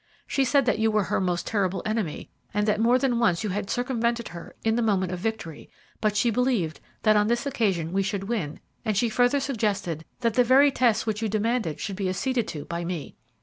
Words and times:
She 0.25 0.43
said 0.43 0.65
that 0.65 0.79
you 0.79 0.89
were 0.89 1.03
her 1.03 1.21
most 1.21 1.45
terrible 1.45 1.83
enemy, 1.85 2.31
that 2.55 2.79
more 2.81 2.97
than 2.97 3.19
once 3.19 3.43
you 3.43 3.51
had 3.51 3.69
circumvented 3.69 4.29
her 4.29 4.55
in 4.63 4.75
the 4.75 4.81
moment 4.81 5.11
of 5.11 5.19
victory, 5.19 5.69
but 5.99 6.17
she 6.17 6.31
believed 6.31 6.79
that 7.03 7.15
on 7.15 7.27
this 7.27 7.45
occasion 7.45 7.93
we 7.93 8.01
should 8.01 8.23
win, 8.23 8.59
and 8.83 8.97
she 8.97 9.09
further 9.09 9.39
suggested 9.39 10.03
that 10.21 10.33
the 10.33 10.43
very 10.43 10.71
test 10.71 11.05
which 11.05 11.21
you 11.21 11.29
demanded 11.29 11.79
should 11.79 11.97
be 11.97 12.09
acceded 12.09 12.47
to 12.47 12.65
by 12.65 12.83
me. 12.83 13.15